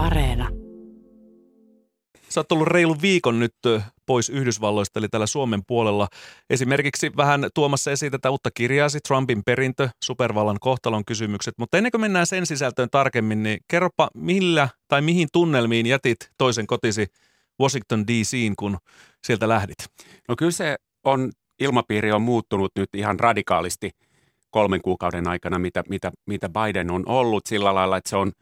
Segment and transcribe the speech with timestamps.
[0.00, 0.48] Areena.
[2.28, 3.54] Sä oot tullut reilu viikon nyt
[4.06, 6.08] pois Yhdysvalloista, eli täällä Suomen puolella.
[6.50, 11.54] Esimerkiksi vähän tuomassa esiin tätä uutta kirjaasi, Trumpin perintö, supervallan kohtalon kysymykset.
[11.58, 16.66] Mutta ennen kuin mennään sen sisältöön tarkemmin, niin kerropa millä tai mihin tunnelmiin jätit toisen
[16.66, 17.06] kotisi
[17.60, 18.78] Washington DCin, kun
[19.24, 19.78] sieltä lähdit?
[20.28, 23.90] No kyllä se on, ilmapiiri on muuttunut nyt ihan radikaalisti
[24.50, 28.32] kolmen kuukauden aikana, mitä, mitä, mitä Biden on ollut sillä lailla, että se on–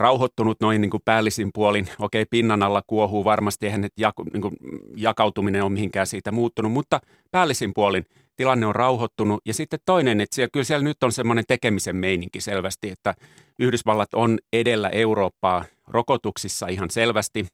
[0.00, 1.88] rauhoittunut noin niin kuin päällisin puolin.
[1.98, 4.56] Okei, pinnan alla kuohuu varmasti, eihän nyt jak, niin kuin
[4.96, 7.00] jakautuminen ole mihinkään siitä muuttunut, mutta
[7.30, 9.40] päällisin puolin tilanne on rauhoittunut.
[9.44, 13.14] Ja sitten toinen, että siellä, kyllä siellä nyt on semmoinen tekemisen meininki selvästi, että
[13.58, 17.46] Yhdysvallat on edellä Eurooppaa rokotuksissa ihan selvästi.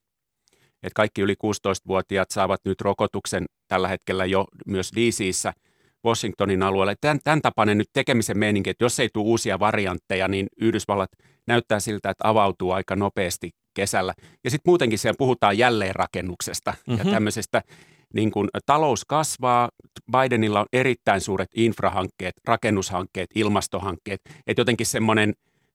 [0.83, 5.53] Että kaikki yli 16-vuotiaat saavat nyt rokotuksen tällä hetkellä jo myös DCissä–
[6.07, 6.95] Washingtonin alueelle.
[7.01, 11.11] Tämän, tämän tapainen nyt tekemisen meininki, että jos ei tule uusia variantteja, niin Yhdysvallat
[11.47, 14.15] näyttää siltä, että avautuu aika nopeasti kesällä.
[14.45, 16.99] Ja sitten muutenkin siellä puhutaan jälleenrakennuksesta mm-hmm.
[16.99, 17.13] ja mhm.
[17.13, 17.63] tämmöisestä
[18.15, 19.69] niin kun talous kasvaa,
[20.13, 25.35] Bidenilla on erittäin suuret infrahankkeet, rakennushankkeet, ilmastohankkeet, että jotenkin semmoinen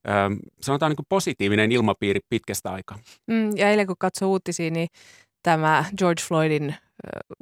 [0.10, 3.00] ähm, sanotaan niin kuin positiivinen ilmapiiri pitkästä aikaa.
[3.28, 4.88] Mm, ja eilen kun katsoi uutisia, niin
[5.44, 6.76] tämä George Floydin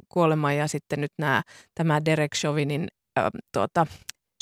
[0.08, 1.42] kuolema ja sitten nyt nämä,
[1.74, 2.88] tämä Derek Chauvinin
[3.18, 3.86] äh, tuota,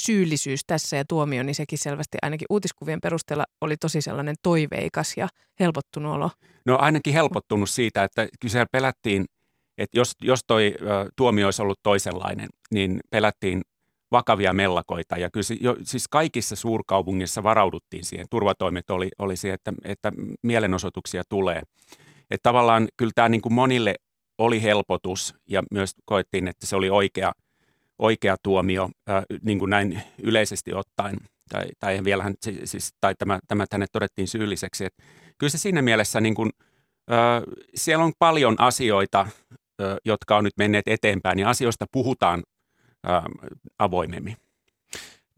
[0.03, 5.29] syyllisyys tässä ja tuomio, niin sekin selvästi ainakin uutiskuvien perusteella oli tosi sellainen toiveikas ja
[5.61, 6.31] helpottunut olo.
[6.67, 9.25] No ainakin helpottunut siitä, että kyse pelättiin,
[9.79, 10.85] että jos, jos toi ö,
[11.17, 13.63] tuomio olisi ollut toisenlainen, niin pelättiin
[14.11, 15.17] vakavia mellakoita.
[15.17, 18.27] Ja kyllä jo, siis kaikissa suurkaupungissa varauduttiin siihen.
[18.31, 20.13] Turvatoimet oli, oli siihen, että, että
[20.43, 21.63] mielenosoituksia tulee.
[22.31, 23.95] Että tavallaan kyllä tämä niin kuin monille
[24.39, 27.33] oli helpotus ja myös koettiin, että se oli oikea,
[27.99, 31.17] oikea tuomio äh, niin kuin näin yleisesti ottaen.
[31.49, 34.85] Tai, tai vielähän, siis, tai tämä, tämä hänet todettiin syylliseksi.
[34.85, 35.03] Että
[35.39, 36.51] kyllä se siinä mielessä, niin kuin,
[37.13, 37.43] äh,
[37.75, 42.43] siellä on paljon asioita, äh, jotka on nyt menneet eteenpäin ja asioista puhutaan
[43.09, 43.23] äh,
[43.79, 44.37] avoimemmin.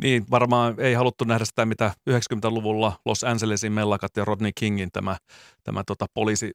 [0.02, 5.16] Niin, varmaan ei haluttu nähdä sitä, mitä 90-luvulla Los Angelesin mellakat ja Rodney Kingin tämä,
[5.64, 6.52] tämä tota, poliisi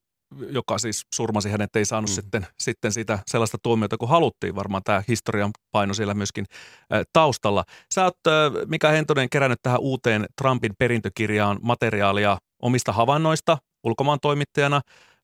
[0.50, 2.13] joka siis surmasi hänet, ei saanut mm.
[2.13, 4.56] sitten, sitten sitä sellaista tuomiota kuin haluttiin.
[4.56, 6.46] Varmaan tämä historian paino siellä myöskin
[6.94, 7.63] äh, taustalla.
[7.94, 8.34] Sä oot, äh,
[8.68, 14.81] Mika Hentonen, kerännyt tähän uuteen Trumpin perintökirjaan materiaalia omista havainnoista ulkomaan toimittajana,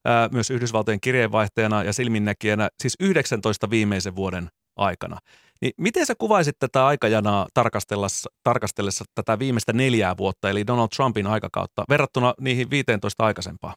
[0.08, 5.18] äh, myös Yhdysvaltojen kirjeenvaihtajana ja silminnäkijänä, siis 19 viimeisen vuoden aikana.
[5.60, 11.26] Niin miten sä kuvaisit tätä aikajanaa tarkastellessa, tarkastellessa tätä viimeistä neljää vuotta, eli Donald Trumpin
[11.26, 13.74] aikakautta, verrattuna niihin 15 aikaisempaa?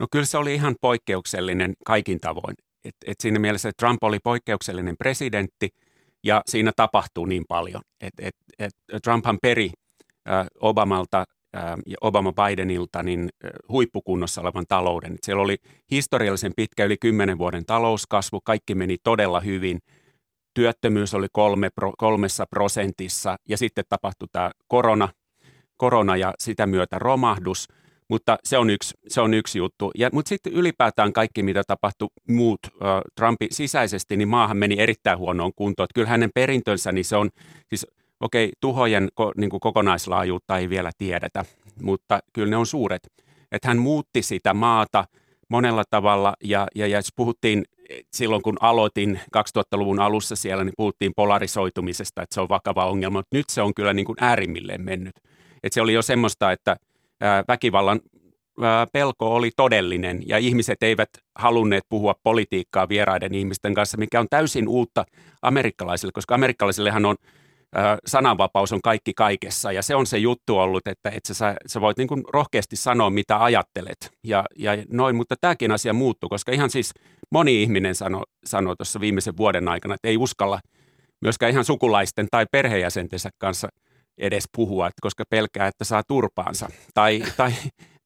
[0.00, 2.54] No kyllä se oli ihan poikkeuksellinen kaikin tavoin.
[2.84, 5.68] Et, et siinä mielessä, että Trump oli poikkeuksellinen presidentti
[6.24, 7.82] ja siinä tapahtuu niin paljon.
[8.00, 8.72] Et, et, et
[9.02, 9.70] Trumphan peri
[10.28, 11.24] äh, Obamalta
[11.56, 15.12] äh, ja Obama Bidenilta niin äh, huippukunnossa olevan talouden.
[15.12, 15.56] Et siellä oli
[15.90, 19.78] historiallisen pitkä yli kymmenen vuoden talouskasvu, kaikki meni todella hyvin.
[20.54, 25.08] Työttömyys oli kolme, pro, kolmessa prosentissa ja sitten tapahtui tämä korona,
[25.76, 27.68] korona ja sitä myötä romahdus–
[28.10, 29.90] mutta se on yksi, se on yksi juttu.
[29.98, 32.60] Ja, mutta sitten ylipäätään kaikki, mitä tapahtui muut
[33.14, 35.84] Trumpin sisäisesti, niin maahan meni erittäin huonoon kuntoon.
[35.84, 37.30] Että kyllä hänen perintönsä, niin se on,
[37.68, 37.86] siis
[38.20, 41.44] okei, okay, tuhojen ko, niin kuin kokonaislaajuutta ei vielä tiedetä,
[41.82, 43.02] mutta kyllä ne on suuret.
[43.52, 45.04] Että hän muutti sitä maata
[45.48, 47.64] monella tavalla ja, ja, ja jos puhuttiin
[48.12, 53.36] silloin, kun aloitin 2000-luvun alussa siellä, niin puhuttiin polarisoitumisesta, että se on vakava ongelma, mutta
[53.36, 55.16] nyt se on kyllä niin kuin äärimmilleen mennyt.
[55.62, 56.76] Että se oli jo semmoista, että–
[57.48, 58.00] väkivallan
[58.92, 64.68] pelko oli todellinen ja ihmiset eivät halunneet puhua politiikkaa vieraiden ihmisten kanssa, mikä on täysin
[64.68, 65.04] uutta
[65.42, 67.16] amerikkalaisille, koska amerikkalaisillehan on
[68.06, 71.98] sananvapaus on kaikki kaikessa ja se on se juttu ollut, että, että sä, sä voit
[71.98, 74.10] niin kuin rohkeasti sanoa, mitä ajattelet.
[74.24, 76.92] Ja, ja noin, mutta tämäkin asia muuttuu, koska ihan siis
[77.30, 80.60] moni ihminen sanoi sano tuossa viimeisen vuoden aikana, että ei uskalla
[81.20, 83.68] myöskään ihan sukulaisten tai perheenjäsentensä kanssa–
[84.20, 86.68] edes puhua, että koska pelkää, että saa turpaansa.
[86.94, 87.52] Tai, tai,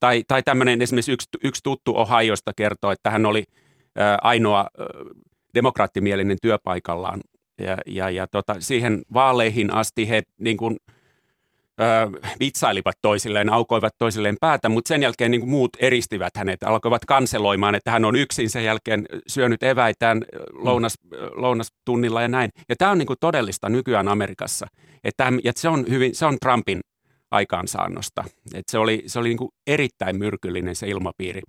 [0.00, 3.44] tai, tai tämmöinen esimerkiksi yksi, yksi tuttu Ohiosta kertoo, että hän oli
[4.22, 4.66] ainoa
[5.54, 7.20] demokraattimielinen työpaikallaan.
[7.60, 10.76] Ja, ja, ja tota, siihen vaaleihin asti he niin kuin,
[11.80, 11.84] ö,
[12.40, 17.74] vitsailivat toisilleen, aukoivat toisilleen päätä, mutta sen jälkeen niin kuin muut eristivät hänet, alkoivat kanseloimaan,
[17.74, 21.10] että hän on yksin sen jälkeen syönyt eväitään lounas, mm.
[21.32, 22.50] lounastunnilla ja näin.
[22.68, 24.66] Ja tämä on niin kuin todellista nykyään Amerikassa.
[25.04, 26.80] Että, että se, on hyvin, se on Trumpin
[27.30, 28.24] aikaansaannosta.
[28.54, 31.42] Että se oli, se oli niin kuin erittäin myrkyllinen se ilmapiiri.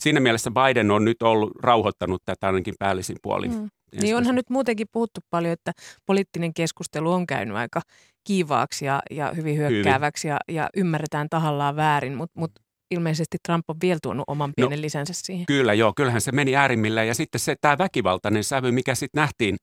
[0.00, 3.52] Siinä mielessä Biden on nyt ollut rauhoittanut tätä ainakin päällisin puolin.
[3.52, 3.68] Mm.
[4.00, 5.72] Niin onhan nyt muutenkin puhuttu paljon, että
[6.06, 7.80] poliittinen keskustelu on käynyt aika
[8.24, 12.50] kiivaaksi ja, ja hyvin hyökkääväksi ja, ja ymmärretään tahallaan väärin, mutta mut
[12.90, 15.46] ilmeisesti Trump on vielä tuonut oman pienen no, lisänsä siihen.
[15.46, 15.92] Kyllä, joo.
[15.96, 17.06] Kyllähän se meni äärimmille.
[17.06, 19.56] Ja sitten se, tämä väkivaltainen sävy, mikä sitten nähtiin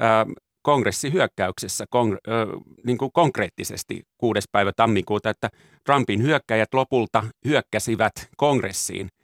[0.00, 0.26] ää,
[0.62, 2.46] kongressihyökkäyksessä kon, ää,
[2.86, 4.40] niin kuin konkreettisesti 6.
[4.52, 5.48] päivä tammikuuta, että
[5.84, 9.08] Trumpin hyökkäjät lopulta hyökkäsivät kongressiin–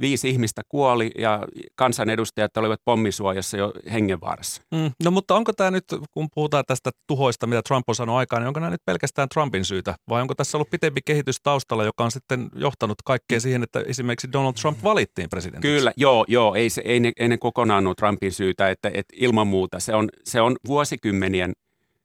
[0.00, 4.62] viisi ihmistä kuoli ja kansanedustajat olivat pommisuojassa jo hengenvaarassa.
[4.74, 8.42] Mm, no mutta onko tämä nyt, kun puhutaan tästä tuhoista, mitä Trump on sanonut aikaan,
[8.42, 9.94] niin onko nämä nyt pelkästään Trumpin syytä?
[10.08, 14.32] Vai onko tässä ollut pitempi kehitys taustalla, joka on sitten johtanut kaikkeen siihen, että esimerkiksi
[14.32, 15.76] Donald Trump valittiin presidentiksi?
[15.76, 16.54] Kyllä, joo, joo.
[16.54, 19.94] Ei, se, ei, ne, ei ne kokonaan ole Trumpin syytä, että, että ilman muuta se
[19.94, 21.52] on, se on vuosikymmenien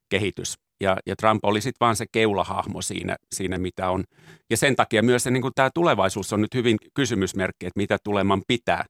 [0.09, 0.64] kehitys.
[0.81, 4.03] Ja, ja Trump oli sitten vaan se keulahahmo siinä, siinä, mitä on.
[4.49, 8.41] Ja sen takia myös se, niin tämä tulevaisuus on nyt hyvin kysymysmerkki, että mitä tuleman
[8.47, 8.85] pitää.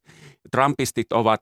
[0.51, 1.41] Trumpistit ovat,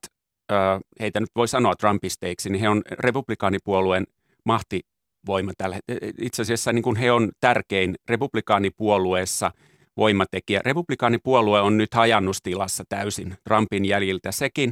[0.99, 4.05] heitä nyt voi sanoa Trumpisteiksi, niin he on republikaanipuolueen
[4.45, 5.79] mahtivoima tällä
[6.21, 9.51] Itse asiassa niin kuin he on tärkein republikaanipuolueessa
[9.97, 10.61] voimatekijä.
[10.65, 14.71] Republikaanipuolue on nyt hajannustilassa täysin Trumpin jäljiltä sekin.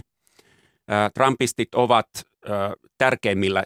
[1.14, 2.08] Trumpistit ovat
[2.98, 3.64] tärkeimmillä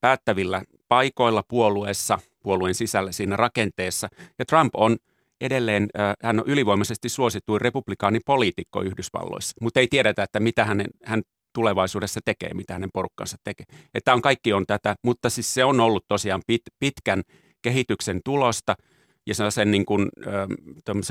[0.00, 4.08] päättävillä paikoilla puolueessa, puolueen sisällä siinä rakenteessa.
[4.38, 4.96] Ja Trump on
[5.40, 5.88] edelleen,
[6.22, 11.22] hän on ylivoimaisesti suosituin republikaanipoliitikko Yhdysvalloissa, mutta ei tiedetä, että mitä hänen, hän
[11.52, 13.66] tulevaisuudessa tekee, mitä hänen porukkansa tekee.
[13.94, 17.22] Että on kaikki on tätä, mutta siis se on ollut tosiaan pit, pitkän
[17.62, 18.74] kehityksen tulosta
[19.26, 20.08] ja sellaisen niin kuin,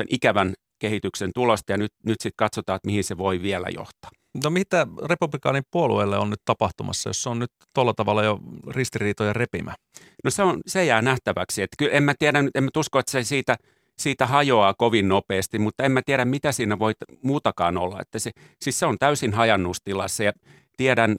[0.09, 0.53] ikävän
[0.83, 4.11] kehityksen tulosta ja nyt, nyt sitten katsotaan, että mihin se voi vielä johtaa.
[4.43, 9.33] No mitä republikaanin puolueelle on nyt tapahtumassa, jos se on nyt tuolla tavalla jo ristiriitoja
[9.33, 9.75] repimä?
[10.23, 11.61] No se, on, se jää nähtäväksi.
[11.61, 13.55] Että kyllä en mä tiedä, en mä usko, että se siitä,
[13.97, 16.93] siitä hajoaa kovin nopeasti, mutta en mä tiedä, mitä siinä voi
[17.23, 18.01] muutakaan olla.
[18.01, 18.31] Että se,
[18.61, 20.31] siis se on täysin hajannustilassa ja
[20.77, 21.17] tiedän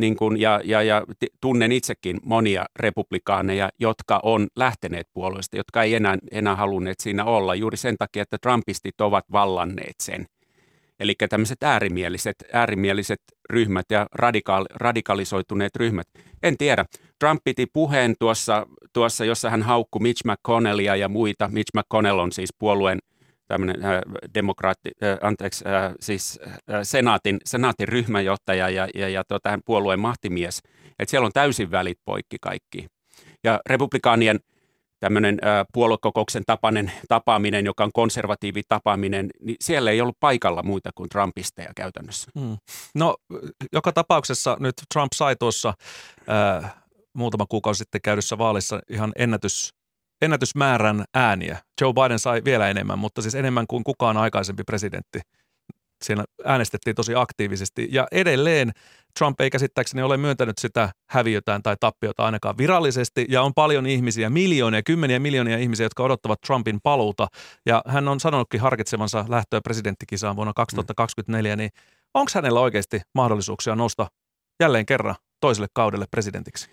[0.00, 1.04] niin kuin, ja, ja, ja
[1.40, 7.54] tunnen itsekin monia republikaaneja, jotka on lähteneet puolueesta, jotka ei enää, enää halunneet siinä olla
[7.54, 10.26] juuri sen takia, että Trumpistit ovat vallanneet sen–
[11.00, 13.20] Eli tämmöiset äärimieliset, äärimieliset
[13.50, 16.06] ryhmät ja radikaal, radikalisoituneet ryhmät.
[16.42, 16.84] En tiedä.
[17.18, 21.48] Trump piti puheen tuossa, tuossa jossa hän haukkui Mitch McConnellia ja muita.
[21.48, 22.98] Mitch McConnell on siis puolueen
[23.50, 24.00] tämmöinen äh,
[24.34, 30.62] demokraatti, äh, anteeksi, äh, siis äh, senaatin, senaatin ryhmänjohtaja ja, ja, ja tota, puolueen mahtimies.
[30.98, 32.86] Että siellä on täysin välit poikki kaikki.
[33.44, 34.40] Ja republikaanien
[35.00, 35.38] tämmöinen
[35.72, 41.72] puoluekokouksen tapainen tapaaminen, joka on konservatiivi tapaaminen, niin siellä ei ollut paikalla muita kuin Trumpisteja
[41.76, 42.30] käytännössä.
[42.40, 42.56] Hmm.
[42.94, 43.16] No
[43.72, 45.74] joka tapauksessa nyt Trump sai tuossa
[46.28, 46.74] äh,
[47.14, 49.74] muutama kuukausi sitten käydyssä vaalissa ihan ennätys,
[50.22, 51.58] ennätysmäärän ääniä.
[51.80, 55.20] Joe Biden sai vielä enemmän, mutta siis enemmän kuin kukaan aikaisempi presidentti
[56.04, 57.88] siellä äänestettiin tosi aktiivisesti.
[57.90, 58.72] Ja edelleen
[59.18, 63.26] Trump ei käsittääkseni ole myöntänyt sitä häviötään tai tappiota ainakaan virallisesti.
[63.28, 67.28] Ja on paljon ihmisiä, miljoonia, kymmeniä miljoonia ihmisiä, jotka odottavat Trumpin paluuta.
[67.66, 71.56] Ja hän on sanonutkin harkitsevansa lähtöä presidenttikisaan vuonna 2024.
[71.56, 71.70] Niin
[72.14, 74.06] onko hänellä oikeasti mahdollisuuksia nousta
[74.62, 76.70] jälleen kerran toiselle kaudelle presidentiksi?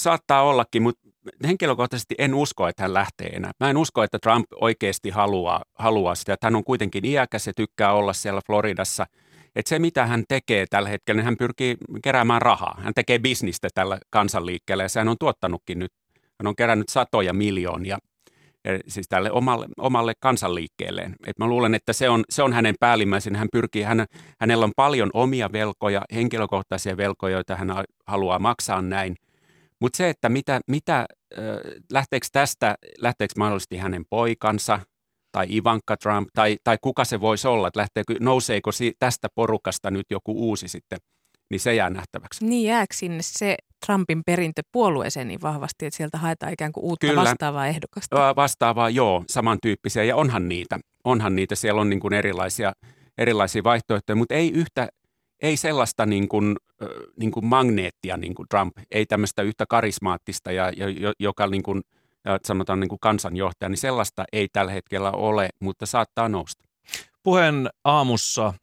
[0.00, 1.09] Saattaa ollakin, mutta
[1.46, 3.52] henkilökohtaisesti en usko, että hän lähtee enää.
[3.60, 6.36] Mä en usko, että Trump oikeasti haluaa, haluaa sitä.
[6.42, 9.06] Hän on kuitenkin iäkäs ja tykkää olla siellä Floridassa.
[9.56, 12.80] Että se, mitä hän tekee tällä hetkellä, niin hän pyrkii keräämään rahaa.
[12.82, 15.92] Hän tekee bisnistä tällä kansanliikkeellä ja sehän on tuottanutkin nyt.
[16.38, 17.98] Hän on kerännyt satoja miljoonia
[18.88, 21.16] siis tälle omalle, omalle kansanliikkeelleen.
[21.26, 23.38] Et mä luulen, että se on, se on hänen päällimmäisenä.
[23.38, 24.06] Hän pyrkii, hän,
[24.40, 27.70] hänellä on paljon omia velkoja, henkilökohtaisia velkoja, joita hän
[28.06, 29.16] haluaa maksaa näin.
[29.80, 31.06] Mutta se, että mitä, mitä
[31.92, 34.80] lähteekö tästä, lähteekö mahdollisesti hänen poikansa
[35.32, 40.06] tai Ivanka Trump tai, tai kuka se voisi olla, että lähteekö, nouseeko tästä porukasta nyt
[40.10, 40.98] joku uusi sitten,
[41.50, 42.44] niin se jää nähtäväksi.
[42.46, 43.56] Niin jääkö sinne se
[43.86, 48.36] Trumpin perintö puolueeseen niin vahvasti, että sieltä haetaan ikään kuin uutta Kyllä, vastaavaa ehdokasta?
[48.36, 50.78] Vastaavaa, joo, samantyyppisiä ja onhan niitä.
[51.04, 52.72] Onhan niitä, siellä on niin kuin erilaisia,
[53.18, 54.88] erilaisia vaihtoehtoja, mutta ei yhtä,
[55.42, 56.56] ei sellaista niin kuin,
[57.16, 61.82] niin kuin magneettia niin kuin Trump, ei tämmöistä yhtä karismaattista, ja, ja, joka niin kuin,
[62.44, 66.64] sanotaan niin kuin kansanjohtaja, niin sellaista ei tällä hetkellä ole, mutta saattaa nousta.
[67.22, 68.54] Puheen aamussa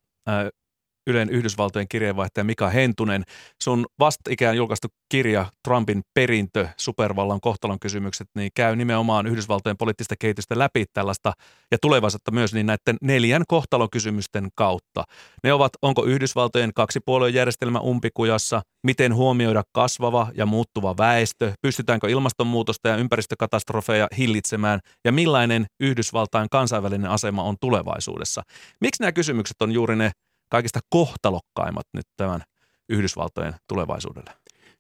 [1.08, 3.24] Ylen Yhdysvaltojen kirjeenvaihtaja Mika Hentunen.
[3.64, 10.60] Sun vastikään julkaistu kirja Trumpin perintö, supervallan kohtalon kysymykset, niin käy nimenomaan Yhdysvaltojen poliittista kehitystä
[10.60, 11.34] läpi tällaista
[11.72, 15.04] ja tulevaisuutta myös niin näiden neljän kohtalon kysymysten kautta.
[15.44, 22.90] Ne ovat, onko Yhdysvaltojen kaksipuolueen järjestelmä umpikujassa, miten huomioida kasvava ja muuttuva väestö, pystytäänkö ilmastonmuutosta
[22.90, 28.44] ja ympäristökatastrofeja hillitsemään ja millainen Yhdysvaltain kansainvälinen asema on tulevaisuudessa.
[28.82, 30.12] Miksi nämä kysymykset on juuri ne
[30.50, 32.42] kaikista kohtalokkaimmat nyt tämän
[32.90, 34.32] Yhdysvaltojen tulevaisuudelle?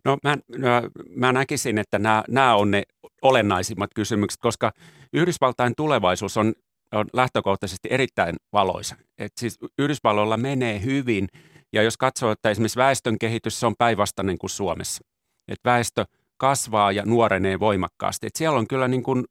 [0.05, 0.69] No mä, no,
[1.15, 2.83] mä näkisin, että nämä, nämä on ne
[3.21, 4.71] olennaisimmat kysymykset, koska
[5.13, 6.53] Yhdysvaltain tulevaisuus on
[6.91, 8.95] on lähtökohtaisesti erittäin valoisa.
[9.17, 11.27] Et siis Yhdysvalloilla menee hyvin
[11.73, 15.03] ja jos katsoo, että esimerkiksi väestön kehitys se on päinvastainen kuin Suomessa.
[15.47, 16.05] Et väestö
[16.37, 18.27] kasvaa ja nuorenee voimakkaasti.
[18.27, 19.25] Et siellä on kyllä niin kuin,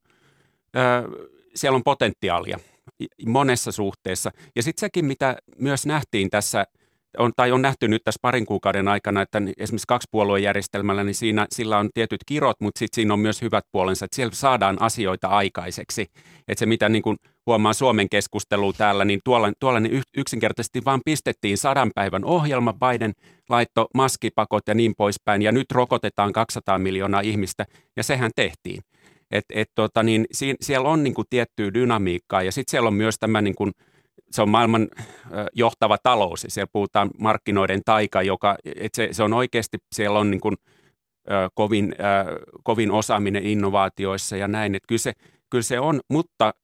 [0.76, 1.04] äh,
[1.54, 2.58] siellä on potentiaalia
[3.26, 4.30] monessa suhteessa.
[4.56, 6.66] Ja sitten sekin, mitä myös nähtiin tässä–
[7.18, 11.78] on, tai on nähty nyt tässä parin kuukauden aikana, että esimerkiksi kaksipuoluejärjestelmällä, niin siinä, sillä
[11.78, 16.02] on tietyt kirot, mutta sitten siinä on myös hyvät puolensa, että siellä saadaan asioita aikaiseksi.
[16.48, 17.16] Että se, mitä niin kuin
[17.46, 23.12] huomaa Suomen keskustelua täällä, niin tuolla, tuolla niin yksinkertaisesti vaan pistettiin sadan päivän ohjelma, Biden
[23.48, 27.64] laitto maskipakot ja niin poispäin, ja nyt rokotetaan 200 miljoonaa ihmistä,
[27.96, 28.82] ja sehän tehtiin.
[29.30, 30.26] Et, et tota, niin,
[30.60, 33.72] siellä on niin kuin tiettyä dynamiikkaa, ja sitten siellä on myös tämä niin kuin,
[34.30, 34.88] se on maailman
[35.54, 40.30] johtava talous ja siellä puhutaan markkinoiden taika, joka, että se, se on oikeasti, siellä on
[40.30, 40.56] niin kuin,
[41.54, 41.94] kovin,
[42.62, 45.12] kovin osaaminen innovaatioissa ja näin, että kyllä se,
[45.50, 46.54] kyllä se on, mutta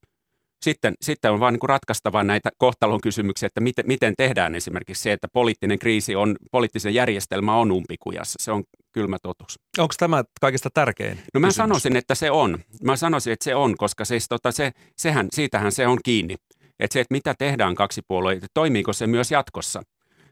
[0.62, 5.12] sitten, sitten on vaan niin ratkaistava näitä kohtalon kysymyksiä, että miten, miten tehdään esimerkiksi se,
[5.12, 8.36] että poliittinen kriisi on, poliittinen järjestelmä on umpikujassa.
[8.42, 9.58] Se on kylmä totuus.
[9.78, 11.18] Onko tämä kaikista tärkein?
[11.34, 11.54] No mä kysymys?
[11.56, 12.58] sanoisin, että se on.
[12.82, 16.34] Mä sanoisin, että se on, koska siis tota, se, sehän, siitähän se on kiinni.
[16.80, 19.82] Että se, että mitä tehdään kaksi puolueita, toimiiko se myös jatkossa.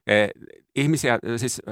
[0.06, 0.26] E,
[0.76, 1.62] ihmisiä, siis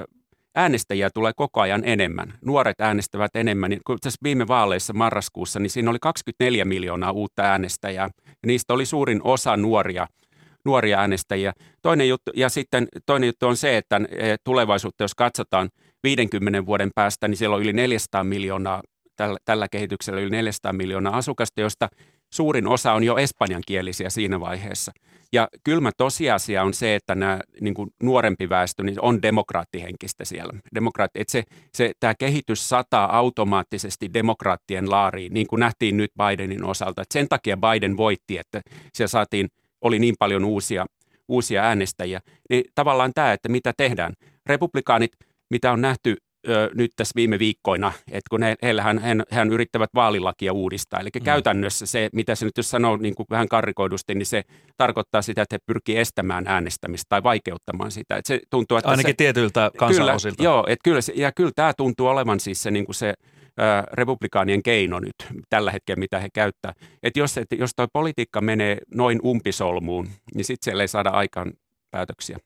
[0.59, 2.33] äänestäjiä tulee koko ajan enemmän.
[2.45, 3.77] Nuoret äänestävät enemmän.
[3.85, 8.09] Kun tässä viime vaaleissa marraskuussa, niin siinä oli 24 miljoonaa uutta äänestäjää.
[8.25, 10.07] Ja niistä oli suurin osa nuoria,
[10.65, 11.53] nuoria äänestäjiä.
[11.81, 15.69] Toinen juttu, ja sitten toinen juttu on se, että e, tulevaisuutta, jos katsotaan
[16.03, 18.81] 50 vuoden päästä, niin siellä on yli 400 miljoonaa,
[19.19, 21.89] tällä, tällä kehityksellä yli 400 miljoonaa asukasta, josta
[22.33, 24.91] suurin osa on jo espanjankielisiä siinä vaiheessa.
[25.33, 30.53] Ja kylmä tosiasia on se, että nämä niin kuin nuorempi väestö niin on demokraattihenkistä siellä.
[30.75, 36.63] Demokraatti, että se, se, tämä kehitys sataa automaattisesti demokraattien laariin, niin kuin nähtiin nyt Bidenin
[36.63, 37.01] osalta.
[37.01, 38.61] Että sen takia Biden voitti, että
[38.93, 39.47] siellä saatiin,
[39.81, 40.85] oli niin paljon uusia,
[41.27, 42.19] uusia äänestäjiä.
[42.49, 44.13] Niin tavallaan tämä, että mitä tehdään.
[44.45, 45.11] Republikaanit,
[45.49, 46.15] mitä on nähty
[46.49, 50.99] ö, nyt tässä viime viikkoina, että kun he, heillähän hän, hän yrittävät vaalilakia uudistaa.
[50.99, 51.23] Eli mm.
[51.23, 54.43] käytännössä se, mitä se nyt jos sanoo niin kuin vähän karrikoidusti, niin se
[54.77, 58.17] tarkoittaa sitä, että he pyrkii estämään äänestämistä tai vaikeuttamaan sitä.
[58.17, 60.37] Että se tuntuu, että Ainakin se, tietyiltä kansanosilta.
[60.37, 63.13] Kyllä, joo, että kyllä, ja kyllä tämä tuntuu olevan siis se, niin kuin se
[63.93, 65.15] republikaanien keino nyt
[65.49, 66.73] tällä hetkellä, mitä he käyttää.
[67.03, 71.53] Että jos, että jos tuo politiikka menee noin umpisolmuun, niin sitten siellä ei saada aikaan
[71.91, 72.37] päätöksiä.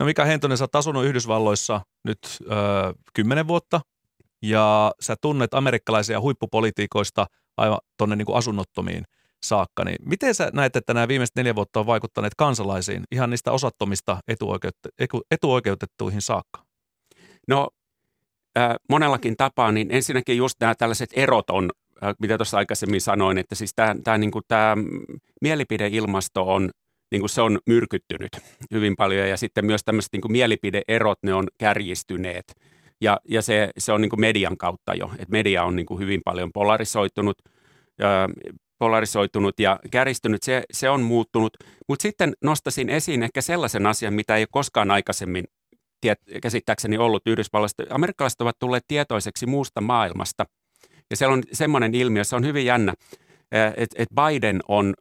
[0.00, 2.18] No Mika Hentonen, sä oot asunut Yhdysvalloissa nyt
[3.14, 3.80] kymmenen vuotta
[4.42, 9.04] ja sä tunnet amerikkalaisia huippupolitiikoista aivan tuonne niin asunnottomiin
[9.42, 9.84] saakka.
[9.84, 14.18] Niin miten sä näet, että nämä viimeiset neljä vuotta on vaikuttaneet kansalaisiin ihan niistä osattomista
[14.32, 16.62] etuoikeut- etuoikeutettuihin saakka?
[17.48, 17.68] No
[18.58, 21.70] äh, monellakin tapaa, niin ensinnäkin just nämä tällaiset erot on,
[22.02, 24.76] äh, mitä tuossa aikaisemmin sanoin, että siis tämä, tämä, niin kuin tämä
[25.42, 26.70] mielipideilmasto on
[27.10, 28.30] niin kuin se on myrkyttynyt
[28.72, 32.44] hyvin paljon ja sitten myös tämmöiset niin kuin mielipideerot, ne on kärjistyneet.
[33.00, 36.00] Ja, ja se, se on niin kuin median kautta jo, että media on niin kuin
[36.00, 37.38] hyvin paljon polarisoitunut,
[38.00, 38.28] ää,
[38.78, 41.56] polarisoitunut ja kärjistynyt, se, se on muuttunut.
[41.88, 45.44] Mutta sitten nostasin esiin ehkä sellaisen asian, mitä ei ole koskaan aikaisemmin
[46.00, 47.82] tiet, käsittääkseni ollut Yhdysvalloista.
[47.90, 50.44] Amerikkalaiset ovat tulleet tietoiseksi muusta maailmasta.
[51.10, 52.94] Ja siellä on semmoinen ilmiö, se on hyvin jännä,
[53.76, 54.94] että et Biden on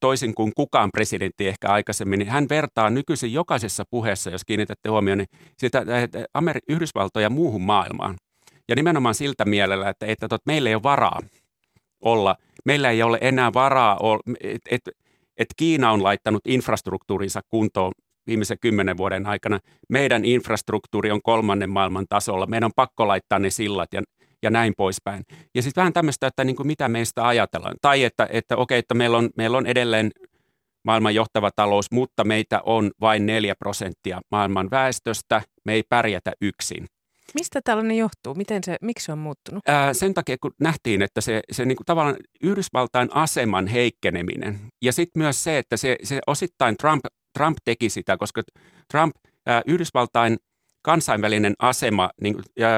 [0.00, 5.18] toisin kuin kukaan presidentti ehkä aikaisemmin, niin hän vertaa nykyisin jokaisessa puheessa, jos kiinnitätte huomioon,
[5.18, 5.28] niin
[5.58, 5.84] sitä
[6.34, 8.16] Amer- Yhdysvaltoja muuhun maailmaan.
[8.68, 11.20] Ja nimenomaan siltä mielellä, että, että, että meillä ei ole varaa
[12.00, 13.98] olla, meillä ei ole enää varaa,
[14.40, 14.82] että et,
[15.36, 17.92] et Kiina on laittanut infrastruktuurinsa kuntoon
[18.26, 19.58] viimeisen kymmenen vuoden aikana.
[19.88, 22.46] Meidän infrastruktuuri on kolmannen maailman tasolla.
[22.46, 24.02] Meidän on pakko laittaa ne sillat ja
[24.42, 25.24] ja näin poispäin.
[25.54, 27.76] Ja sitten vähän tämmöistä, että niin kuin mitä meistä ajatellaan.
[27.82, 30.10] Tai että, että okei, että meillä on, meillä on edelleen
[30.84, 35.42] maailman johtava talous, mutta meitä on vain 4 prosenttia maailman väestöstä.
[35.64, 36.86] Me ei pärjätä yksin.
[37.34, 38.34] Mistä tällainen johtuu?
[38.34, 39.68] Miten se, miksi se on muuttunut?
[39.68, 44.92] Ää, sen takia, kun nähtiin, että se, se niin kuin tavallaan Yhdysvaltain aseman heikkeneminen ja
[44.92, 47.04] sitten myös se, että se, se osittain Trump,
[47.38, 48.42] Trump teki sitä, koska
[48.90, 49.16] Trump,
[49.46, 50.36] ää, Yhdysvaltain
[50.88, 52.68] kansainvälinen asema, niin, ja,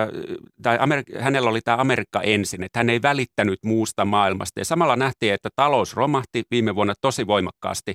[0.62, 4.61] tai Amerik- hänellä oli tämä Amerikka ensin, että hän ei välittänyt muusta maailmasta.
[4.61, 7.95] Ja samalla nähtiin, että talous romahti viime vuonna tosi voimakkaasti.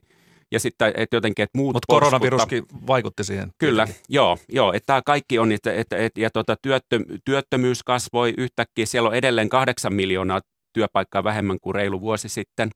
[0.52, 3.52] Ja sitten, että jotenkin, että muut Mutta koronaviruskin vaikutti siihen.
[3.58, 8.34] Kyllä, joo, joo, että tämä kaikki on, että, että, että ja tuota, työttö, työttömyys kasvoi
[8.38, 8.86] yhtäkkiä.
[8.86, 10.42] Siellä on edelleen kahdeksan miljoonaa
[10.74, 12.70] työpaikkaa vähemmän kuin reilu vuosi sitten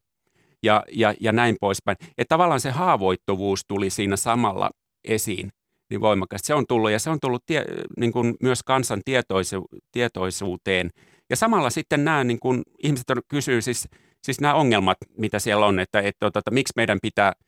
[0.63, 1.97] ja, ja, ja näin poispäin.
[2.17, 4.69] Että tavallaan se haavoittuvuus tuli siinä samalla
[5.03, 5.51] esiin
[5.89, 6.47] niin voimakkaasti.
[6.47, 7.65] Se on tullut ja se on tullut tie,
[7.97, 10.89] niin kuin myös kansan tietoisu, tietoisuuteen.
[11.29, 13.87] Ja samalla sitten nämä niin kuin, ihmiset kysyy siis
[14.23, 17.33] siis nämä ongelmat, mitä siellä on, että, että, että, että miksi meidän pitää–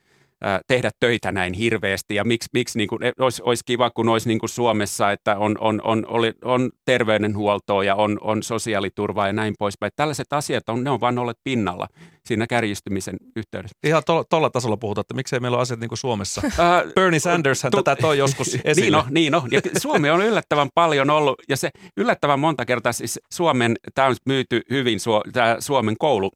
[0.67, 4.39] tehdä töitä näin hirveästi ja miksi, miksi niin kuin, olisi, olisi kiva, kun olisi niin
[4.39, 9.53] kuin Suomessa, että on, on, on, on, on terveydenhuoltoa ja on, on sosiaaliturvaa ja näin
[9.59, 9.91] poispäin.
[9.95, 11.87] Tällaiset asiat on, ne on vain olleet pinnalla
[12.25, 13.77] siinä kärjistymisen yhteydessä.
[13.83, 16.41] Ihan tuolla to, tasolla puhutaan, että miksei meillä ole asiat niin kuin Suomessa.
[16.95, 18.97] Bernie Sanders hän tätä toi joskus esille.
[18.97, 19.47] Niin on, niin on.
[19.51, 24.15] Ja Suomi on yllättävän paljon ollut ja se yllättävän monta kertaa siis Suomen, tämä on
[24.25, 24.99] myyty hyvin,
[25.33, 26.31] tämä Suomen koulu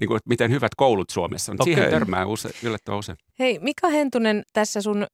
[0.00, 1.56] niin kuin, että miten hyvät koulut Suomessa on.
[1.60, 1.74] Okay.
[1.74, 3.18] Siihen törmää use, yllättävän usein.
[3.38, 5.06] Hei, Mika Hentunen tässä sun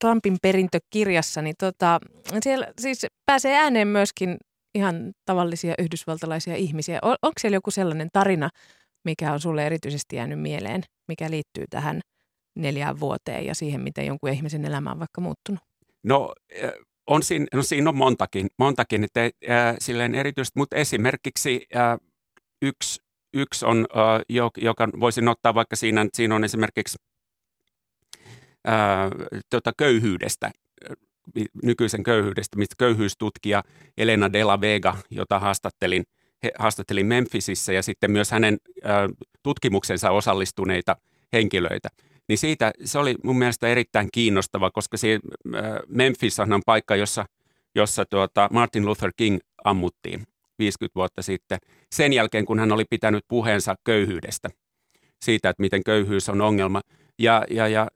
[0.00, 2.00] Trumpin perintökirjassa, niin tota,
[2.42, 4.36] siellä siis pääsee ääneen myöskin
[4.74, 6.98] ihan tavallisia yhdysvaltalaisia ihmisiä.
[7.02, 8.48] On, onko siellä joku sellainen tarina,
[9.04, 12.00] mikä on sulle erityisesti jäänyt mieleen, mikä liittyy tähän
[12.58, 15.60] neljään vuoteen ja siihen, miten jonkun ihmisen elämä on vaikka muuttunut?
[16.02, 16.32] No
[17.06, 21.98] on siinä, no siinä on montakin, montakin että, äh, silleen erityisesti, mutta esimerkiksi äh,
[22.62, 23.01] yksi
[23.34, 23.86] yksi on,
[24.58, 26.98] joka voisin ottaa vaikka siinä, että siinä on esimerkiksi
[28.64, 29.10] ää,
[29.50, 30.50] tota köyhyydestä,
[31.62, 33.62] nykyisen köyhyydestä, mistä köyhyystutkija
[33.96, 36.04] Elena de la Vega, jota haastattelin,
[36.42, 38.58] he, haastattelin Memphisissä ja sitten myös hänen
[39.42, 40.96] tutkimuksensa osallistuneita
[41.32, 41.88] henkilöitä.
[42.28, 44.96] Niin siitä se oli mun mielestä erittäin kiinnostava, koska
[45.54, 47.24] ää, Memphis on paikka, jossa,
[47.74, 50.26] jossa tuota Martin Luther King ammuttiin.
[50.62, 51.58] 50 vuotta sitten,
[51.94, 54.48] sen jälkeen kun hän oli pitänyt puheensa köyhyydestä,
[55.24, 56.80] siitä, että miten köyhyys on ongelma.
[57.18, 57.88] Ja, ja, ja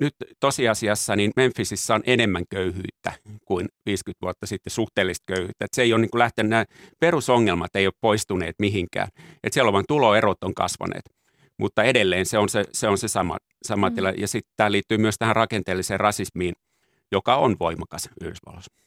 [0.00, 3.12] nyt tosiasiassa niin Memphisissä on enemmän köyhyyttä
[3.44, 5.64] kuin 50 vuotta sitten suhteellista köyhyyttä.
[5.64, 6.64] Että se ei ole niin kuin lähtenyt, nämä
[7.00, 9.08] perusongelmat ei ole poistuneet mihinkään.
[9.16, 11.04] Että siellä on vain tuloerot on kasvaneet.
[11.58, 13.94] Mutta edelleen se on se, se, on se sama, sama mm.
[13.94, 14.10] tila.
[14.10, 16.54] Ja sitten tämä liittyy myös tähän rakenteelliseen rasismiin,
[17.12, 18.83] joka on voimakas Yhdysvalloissa.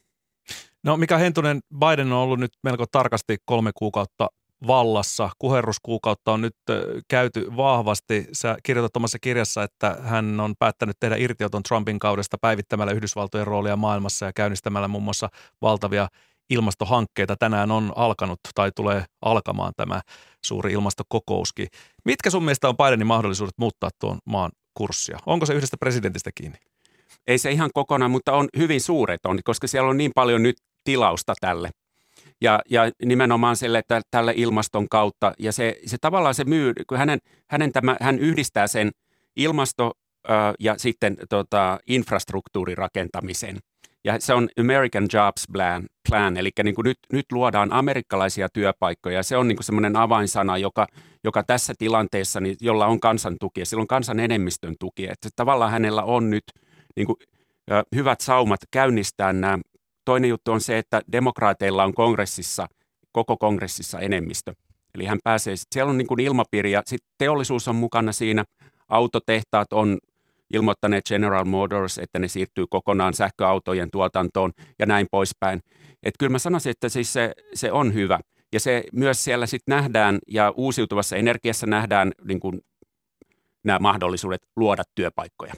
[0.84, 4.27] No Mika Hentunen, Biden on ollut nyt melko tarkasti kolme kuukautta
[4.67, 5.29] vallassa.
[5.39, 6.55] Kuherruskuukautta on nyt
[7.07, 8.27] käyty vahvasti.
[8.31, 13.75] Sä kirjoitat omassa kirjassa, että hän on päättänyt tehdä irtioton Trumpin kaudesta päivittämällä Yhdysvaltojen roolia
[13.75, 15.30] maailmassa ja käynnistämällä muun muassa
[15.62, 16.08] valtavia
[16.49, 17.36] ilmastohankkeita.
[17.38, 20.01] Tänään on alkanut tai tulee alkamaan tämä
[20.45, 21.67] suuri ilmastokokouskin.
[22.06, 25.17] Mitkä sun mielestä on Bidenin mahdollisuudet muuttaa tuon maan kurssia?
[25.25, 26.58] Onko se yhdestä presidentistä kiinni?
[27.28, 30.56] Ei se ihan kokonaan, mutta on hyvin suuret on, koska siellä on niin paljon nyt
[30.88, 31.69] tilausta tälle.
[32.41, 35.34] Ja, ja nimenomaan sille, että tälle ilmaston kautta.
[35.39, 37.19] Ja se, se tavallaan se myy, kun hänen,
[37.50, 38.91] hänen tämä, hän yhdistää sen
[39.36, 39.91] ilmasto
[40.60, 43.58] ja sitten tota, infrastruktuurirakentamisen.
[44.04, 49.23] Ja se on American Jobs Plan, plan eli niin kuin nyt, nyt luodaan amerikkalaisia työpaikkoja.
[49.23, 50.88] Se on niin semmoinen avainsana, joka,
[51.23, 55.04] joka tässä tilanteessa, niin, jolla on kansan tuki ja sillä on kansan enemmistön tuki.
[55.04, 56.43] Että tavallaan hänellä on nyt
[56.95, 57.17] niin kuin,
[57.95, 59.60] hyvät saumat käynnistää nämä
[60.08, 62.67] Toinen juttu on se, että demokraateilla on kongressissa,
[63.12, 64.54] koko kongressissa enemmistö.
[64.96, 68.43] Eli hän pääsee, siellä on niin kuin ilmapiiri ja sitten teollisuus on mukana siinä.
[68.89, 69.98] Autotehtaat on
[70.54, 75.60] ilmoittaneet General Motors, että ne siirtyy kokonaan sähköautojen tuotantoon ja näin poispäin.
[76.04, 78.20] Että kyllä mä sanoisin, että siis se, se on hyvä.
[78.54, 82.62] Ja se myös siellä sitten nähdään ja uusiutuvassa energiassa nähdään niin kuin
[83.63, 85.54] nämä mahdollisuudet luoda työpaikkoja.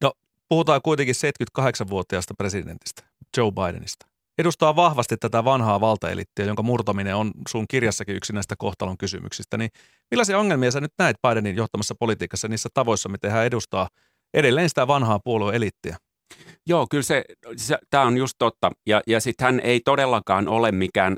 [0.00, 0.12] No
[0.48, 1.14] puhutaan kuitenkin
[1.60, 3.11] 78-vuotiaasta presidentistä.
[3.36, 4.06] Joe Bidenista.
[4.38, 9.58] Edustaa vahvasti tätä vanhaa valtaelittiä, jonka murtaminen on sun kirjassakin yksi näistä kohtalon kysymyksistä.
[9.58, 9.70] Niin
[10.10, 13.88] millaisia ongelmia sä nyt näet Bidenin johtamassa politiikassa niissä tavoissa, miten hän edustaa
[14.34, 15.96] edelleen sitä vanhaa puolueelittiä?
[16.66, 17.24] Joo, kyllä se,
[17.56, 18.70] se tämä on just totta.
[18.86, 21.16] Ja, ja sitten hän ei todellakaan ole mikään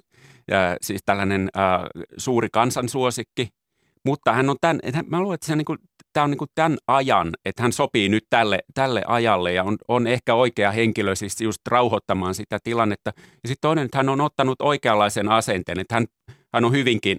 [0.53, 1.81] äh, siis tällainen äh,
[2.17, 3.49] suuri kansansuosikki,
[4.05, 5.79] mutta hän on tämän, mä luulen, että se niin kuin,
[6.13, 9.77] tämä on niin kuin tämän ajan, että hän sopii nyt tälle, tälle ajalle ja on,
[9.89, 13.13] on ehkä oikea henkilö siis just rauhoittamaan sitä tilannetta.
[13.17, 16.07] Ja sitten toinen, että hän on ottanut oikeanlaisen asenteen, että hän,
[16.53, 17.17] hän on hyvinkin,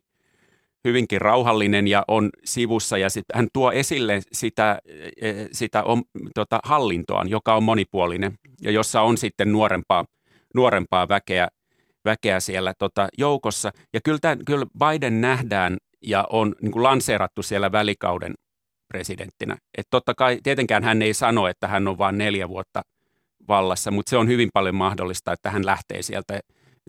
[0.87, 4.79] hyvinkin rauhallinen ja on sivussa ja sit hän tuo esille sitä,
[5.21, 6.03] e, sitä on,
[6.35, 10.05] tota, hallintoa, joka on monipuolinen ja jossa on sitten nuorempaa,
[10.55, 11.47] nuorempaa väkeä,
[12.05, 13.71] väkeä siellä tota, joukossa.
[13.93, 18.33] Ja kyllä, tämän, kyllä Biden nähdään ja on niin kuin lanseerattu siellä välikauden
[18.87, 19.57] presidenttinä.
[19.77, 22.81] Et totta kai tietenkään hän ei sano, että hän on vain neljä vuotta
[23.47, 26.39] vallassa, mutta se on hyvin paljon mahdollista, että hän lähtee sieltä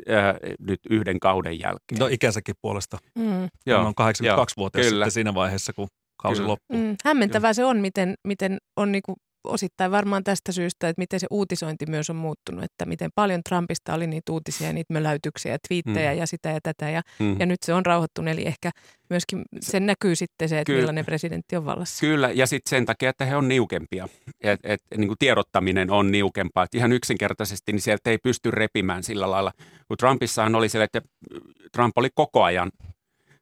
[0.09, 1.98] ää, nyt yhden kauden jälkeen.
[1.98, 2.98] No ikäsäkin puolesta.
[3.18, 3.48] Mm.
[3.66, 5.88] Joo, hän on 82-vuotias sitten siinä vaiheessa, kun
[6.22, 6.48] kausi kyllä.
[6.48, 6.79] loppuu.
[6.79, 7.55] Mm, hämmentävää kyllä.
[7.55, 9.14] se on, miten, miten on niinku
[9.48, 13.94] osittain varmaan tästä syystä, että miten se uutisointi myös on muuttunut, että miten paljon Trumpista
[13.94, 16.18] oli niitä uutisia, niitä möläytyksiä ja twiittejä mm.
[16.18, 16.90] ja sitä ja tätä.
[16.90, 17.40] Ja, mm.
[17.40, 18.70] ja nyt se on rauhoittunut, eli ehkä
[19.11, 20.78] myöskin sen näkyy sitten se, että Kyllä.
[20.78, 22.00] millainen presidentti on vallassa.
[22.00, 24.09] Kyllä, ja sitten sen takia, että he on niukempia.
[24.40, 26.64] Et, et, niin kuin tiedottaminen on niukempaa.
[26.64, 29.52] Et ihan yksinkertaisesti niin sieltä ei pysty repimään sillä lailla.
[29.88, 31.02] Kun Trumpissahan oli se, että
[31.72, 32.70] Trump oli koko ajan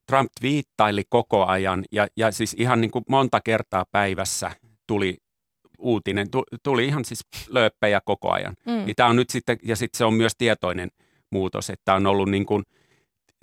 [0.06, 4.50] Trump viittaili koko ajan ja, ja siis ihan niin kuin monta kertaa päivässä
[4.86, 5.16] tuli
[5.78, 6.26] uutinen,
[6.62, 8.54] tuli ihan siis lööppejä koko ajan.
[8.66, 8.72] Mm.
[8.72, 10.90] Niin tämä on nyt sitten, ja sitten se on myös tietoinen
[11.30, 12.62] muutos, että on ollut niin kuin,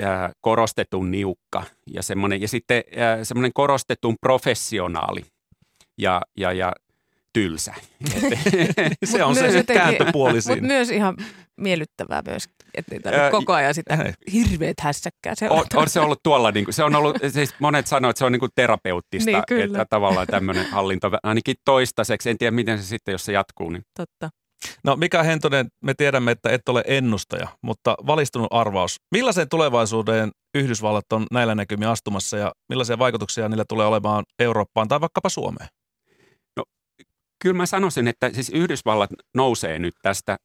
[0.04, 5.22] äh, korostetun niukka ja, semmoinen, ja sitten äh, semmoinen korostetun professionaali
[5.98, 6.74] ja, ja, ja
[7.34, 7.74] tylsä.
[9.06, 10.56] se on se kääntöpuoli siinä.
[10.56, 11.18] Mutta myös ihan
[11.58, 16.52] miellyttävää myös, että ei tarvitse koko ajan sitä hirveät hässäkkää On, on se ollut tuolla,
[16.52, 19.66] niin kuin, se on ollut, siis monet sanoivat, että se on niin kuin terapeuttista, niin,
[19.66, 23.70] että tavallaan tämmöinen hallinto, ainakin toistaiseksi, en tiedä miten se sitten, jos se jatkuu.
[23.70, 23.84] Niin.
[23.98, 24.30] Totta.
[24.84, 28.96] No Mika Hentonen, me tiedämme, että et ole ennustaja, mutta valistunut arvaus.
[29.12, 35.02] Millaiseen tulevaisuuteen Yhdysvallat on näillä näkymin astumassa ja millaisia vaikutuksia niillä tulee olemaan Eurooppaan tai
[35.02, 35.70] vaikkapa Suomeen?
[37.42, 40.38] Kyllä mä sanoisin, että siis Yhdysvallat nousee nyt tästä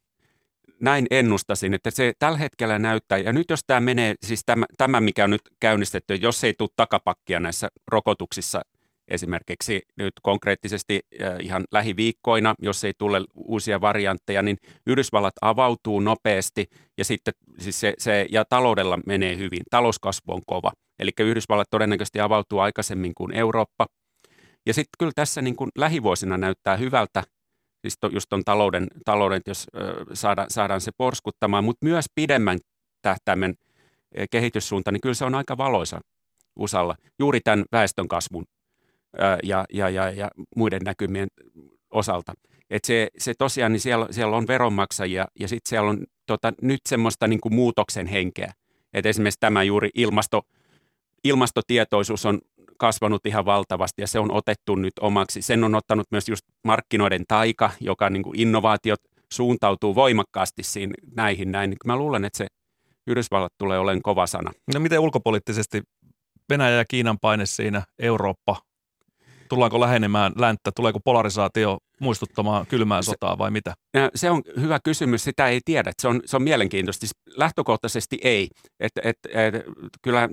[0.80, 5.00] näin ennustasin, että se tällä hetkellä näyttää, ja nyt jos tämä menee, siis tämä, tämä
[5.00, 8.62] mikä on nyt käynnistetty, jos ei tule takapakkia näissä rokotuksissa
[9.08, 11.00] esimerkiksi nyt konkreettisesti
[11.40, 14.56] ihan lähiviikkoina, jos ei tule uusia variantteja, niin
[14.86, 16.66] Yhdysvallat avautuu nopeasti
[16.98, 19.62] ja sitten siis se, se, ja taloudella menee hyvin.
[19.70, 20.72] Talouskasvu on kova.
[20.98, 23.86] Eli Yhdysvallat todennäköisesti avautuu aikaisemmin kuin Eurooppa.
[24.66, 27.22] Ja sitten kyllä tässä niin kuin lähivuosina näyttää hyvältä,
[27.80, 29.66] siis to, just on talouden, talouden jos
[30.12, 32.58] saada, saadaan se porskuttamaan, mutta myös pidemmän
[33.02, 33.54] tähtäimen
[34.30, 36.00] kehityssuunta, niin kyllä se on aika valoisa
[36.58, 38.44] USAlla juuri tämän väestönkasvun
[39.42, 41.28] ja, ja, ja, ja muiden näkymien
[41.90, 42.34] osalta.
[42.70, 46.80] Et se, se tosiaan, niin siellä, siellä on veronmaksajia ja sitten siellä on tota, nyt
[46.88, 48.52] semmoista niin kuin muutoksen henkeä.
[48.92, 50.42] Et esimerkiksi tämä juuri ilmasto,
[51.24, 52.40] ilmastotietoisuus on
[52.78, 55.42] kasvanut ihan valtavasti ja se on otettu nyt omaksi.
[55.42, 59.00] Sen on ottanut myös just markkinoiden taika, joka niin kuin innovaatiot
[59.32, 61.76] suuntautuu voimakkaasti siinä, näihin näin.
[61.84, 62.46] Mä luulen, että se
[63.06, 64.52] Yhdysvallat tulee olemaan kova sana.
[64.74, 65.82] No miten ulkopoliittisesti
[66.50, 68.56] Venäjä ja Kiinan paine siinä, Eurooppa,
[69.48, 70.70] Tullaanko lähenemään länttä?
[70.76, 73.74] Tuleeko polarisaatio muistuttamaan kylmää sotaa vai mitä?
[74.14, 75.92] Se on hyvä kysymys, sitä ei tiedä.
[76.02, 77.00] Se on, se on mielenkiintoista.
[77.00, 78.48] Siis lähtökohtaisesti ei.
[78.80, 79.54] Et, et, et,
[80.02, 80.28] kyllä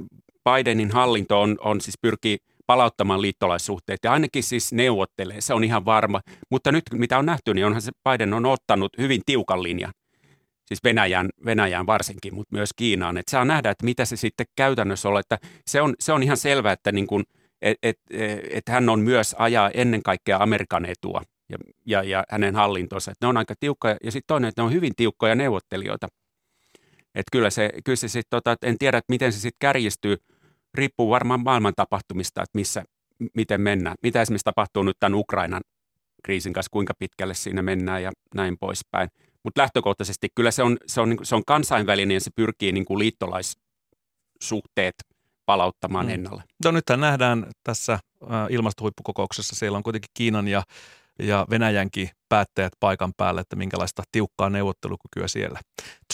[0.50, 5.86] Bidenin hallinto on, on siis pyrkii palauttamaan liittolaissuhteet ja ainakin siis neuvottelee, se on ihan
[5.86, 6.22] varma.
[6.50, 9.92] Mutta nyt mitä on nähty, niin onhan se Biden on ottanut hyvin tiukan linjan
[10.68, 13.18] siis Venäjän, Venäjän varsinkin, mutta myös Kiinaan.
[13.18, 15.20] Että saa nähdä, että mitä se sitten käytännössä on.
[15.20, 17.24] Että se, on, se on ihan selvää, että niin kuin–
[17.64, 17.98] että et,
[18.50, 21.22] et hän on myös ajaa ennen kaikkea Amerikan etua
[21.54, 23.12] ja, ja, ja hänen hallintonsa.
[23.12, 26.08] Et ne on aika tiukkoja ja sitten toinen, että ne on hyvin tiukkoja neuvottelijoita.
[27.16, 30.18] Että kyllä se, kyllä se sitten, tota, en tiedä, että miten se sitten kärjistyy,
[30.74, 32.84] riippuu varmaan maailman tapahtumista, että missä,
[33.34, 33.96] miten mennään.
[34.04, 35.62] Mitä esimerkiksi tapahtuu nyt tämän Ukrainan
[36.24, 39.10] kriisin kanssa, kuinka pitkälle siinä mennään ja näin poispäin.
[39.44, 42.86] Mutta lähtökohtaisesti kyllä se on, se on, niinku, se on kansainvälinen ja se pyrkii niin
[42.86, 44.96] kuin liittolaissuhteet–
[45.46, 46.12] palauttamaan mm.
[46.12, 46.44] ennalle.
[46.66, 48.00] No nythän nähdään tässä
[48.50, 50.64] ilmastohuippukokouksessa, siellä on kuitenkin Kiinan ja,
[51.20, 55.60] ja Venäjänkin päättäjät paikan päällä, että minkälaista tiukkaa neuvottelukykyä siellä.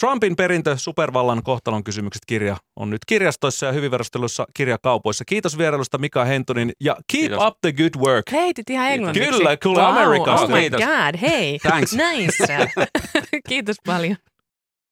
[0.00, 5.24] Trumpin perintö supervallan kohtalon kysymykset kirja on nyt kirjastoissa ja hyvinverostelussa kirjakaupoissa.
[5.24, 7.44] Kiitos vierailusta Mika Hentonin ja keep Kiitos.
[7.46, 8.32] up the good work.
[8.32, 9.30] Heitit ihan englanniksi.
[9.30, 10.46] Kyllä, kuule wow, Amerikasta.
[10.46, 11.58] Oh my god, hei.
[11.58, 11.92] Thanks.
[11.92, 12.66] Nice.
[13.48, 14.16] Kiitos paljon.